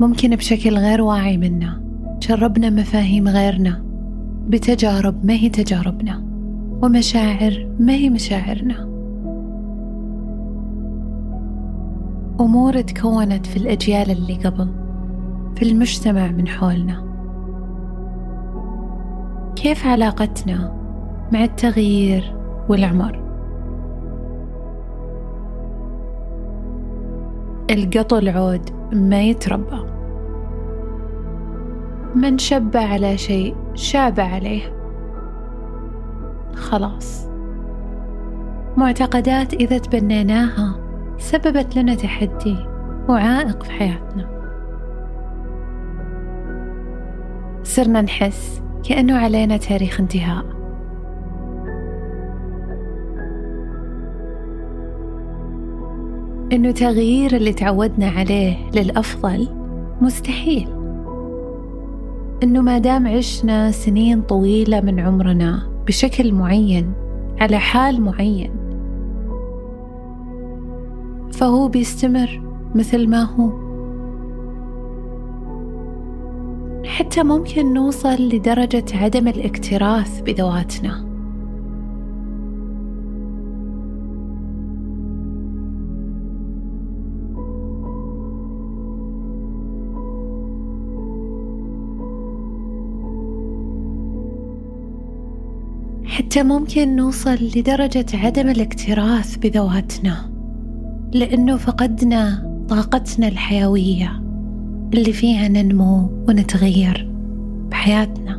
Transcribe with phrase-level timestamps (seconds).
[0.00, 1.82] ممكن بشكل غير واعي منا.
[2.22, 3.84] جربنا مفاهيم غيرنا.
[4.48, 6.24] بتجارب ما هي تجاربنا.
[6.82, 8.88] ومشاعر ما هي مشاعرنا.
[12.40, 14.68] أمور تكونت في الأجيال اللي قبل
[15.56, 17.04] في المجتمع من حولنا.
[19.56, 20.72] كيف علاقتنا
[21.32, 22.34] مع التغيير
[22.68, 23.27] والعمر؟
[27.70, 29.88] القط العود ما يتربى.
[32.14, 34.62] من شب على شيء شاب عليه.
[36.54, 37.28] خلاص.
[38.76, 40.80] معتقدات إذا تبنيناها
[41.18, 42.56] سببت لنا تحدي
[43.08, 44.28] وعائق في حياتنا.
[47.62, 50.57] صرنا نحس كأنه علينا تاريخ انتهاء.
[56.52, 59.48] إنه تغيير اللي تعودنا عليه للأفضل
[60.00, 60.68] مستحيل.
[62.42, 66.92] إنه ما دام عشنا سنين طويلة من عمرنا بشكل معين
[67.40, 68.50] على حال معين
[71.32, 72.42] فهو بيستمر
[72.74, 73.68] مثل ما هو.
[76.84, 81.08] حتى ممكن نوصل لدرجة عدم الاكتراث بذواتنا.
[96.18, 100.30] حتى ممكن نوصل لدرجة عدم الاكتراث بذواتنا
[101.12, 104.22] لأنه فقدنا طاقتنا الحيوية
[104.94, 107.10] اللي فيها ننمو ونتغير
[107.70, 108.36] بحياتنا.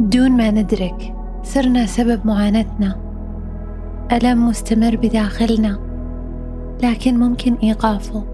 [0.00, 2.96] دون ما ندرك صرنا سبب معاناتنا.
[4.12, 5.78] ألم مستمر بداخلنا
[6.82, 8.33] لكن ممكن إيقافه.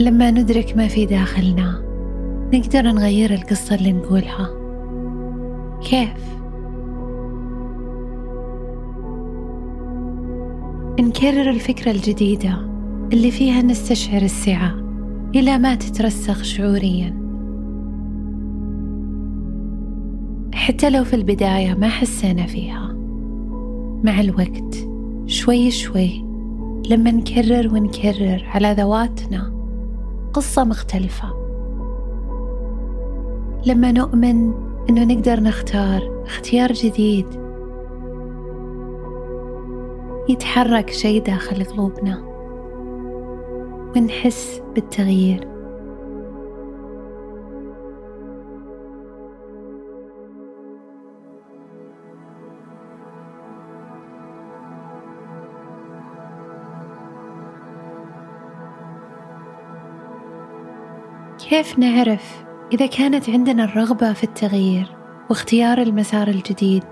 [0.00, 1.82] لما ندرك ما في داخلنا
[2.54, 4.50] نقدر نغير القصة اللي نقولها
[5.82, 6.24] كيف؟
[11.00, 12.58] نكرر الفكرة الجديدة
[13.12, 14.74] اللي فيها نستشعر السعة
[15.34, 17.24] إلى ما تترسخ شعوريا
[20.54, 22.92] حتى لو في البداية ما حسينا فيها
[24.04, 24.88] مع الوقت
[25.26, 26.24] شوي شوي
[26.90, 29.54] لما نكرر ونكرر على ذواتنا
[30.34, 31.34] قصة مختلفة.
[33.66, 34.52] لما نؤمن
[34.90, 37.26] إنه نقدر نختار اختيار جديد
[40.28, 42.24] يتحرك شي داخل قلوبنا
[43.96, 45.53] ونحس بالتغيير.
[61.50, 64.96] كيف نعرف إذا كانت عندنا الرغبة في التغيير
[65.30, 66.84] واختيار المسار الجديد؟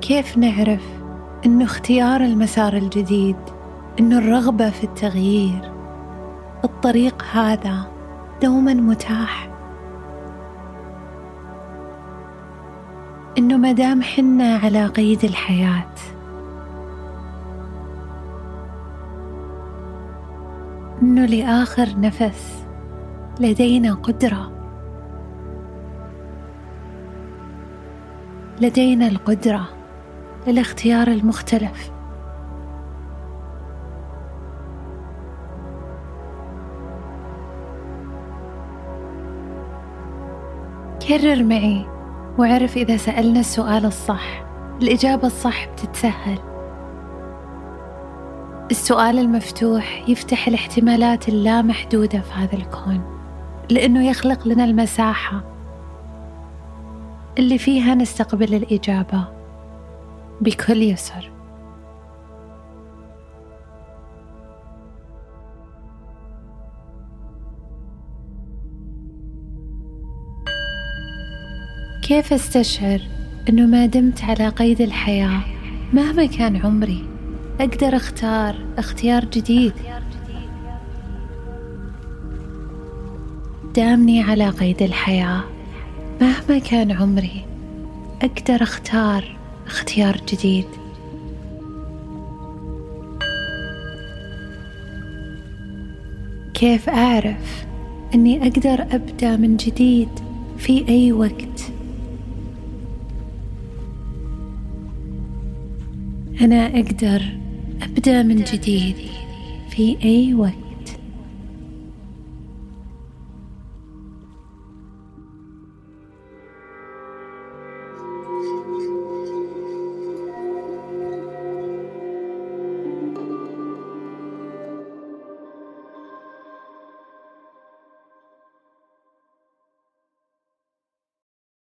[0.00, 0.84] كيف نعرف
[1.46, 3.36] إنه اختيار المسار الجديد
[4.00, 5.72] إنه الرغبة في التغيير
[6.64, 7.86] الطريق هذا
[8.42, 9.50] دوما متاح؟
[13.38, 16.19] إنه مدام حنا على قيد الحياة
[21.02, 22.66] انه لآخر نفس.
[23.40, 24.52] لدينا قدرة.
[28.60, 29.68] لدينا القدرة
[30.46, 31.92] للاختيار المختلف.
[41.08, 41.86] كرر معي
[42.38, 44.44] وعرف إذا سألنا السؤال الصح.
[44.82, 46.49] الإجابة الصح بتتسهل.
[48.70, 53.20] السؤال المفتوح يفتح الاحتمالات اللامحدودة في هذا الكون
[53.70, 55.44] لأنه يخلق لنا المساحة
[57.38, 59.24] اللي فيها نستقبل الإجابة
[60.40, 61.30] بكل يسر.
[72.02, 73.00] كيف أستشعر
[73.48, 75.40] إنه ما دمت على قيد الحياة
[75.92, 77.09] مهما كان عمري؟
[77.60, 79.72] أقدر أختار اختيار جديد.
[83.74, 85.44] دامني على قيد الحياة.
[86.20, 87.44] مهما كان عمري
[88.22, 89.36] أقدر أختار
[89.66, 90.66] اختيار جديد.
[96.54, 97.66] كيف أعرف
[98.14, 100.08] أني أقدر أبدأ من جديد
[100.58, 101.72] في أي وقت؟
[106.40, 107.39] أنا أقدر
[108.00, 108.96] أبدأ من جديد.
[109.70, 110.69] في أي وقت.